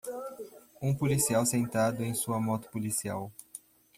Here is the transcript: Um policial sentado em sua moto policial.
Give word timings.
Um 0.81 0.95
policial 0.95 1.45
sentado 1.45 2.03
em 2.03 2.15
sua 2.15 2.39
moto 2.41 2.71
policial. 2.71 3.31